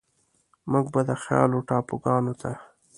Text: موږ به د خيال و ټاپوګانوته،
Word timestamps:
موږ 0.71 0.85
به 0.93 1.01
د 1.09 1.11
خيال 1.23 1.51
و 1.53 1.65
ټاپوګانوته، 1.67 2.51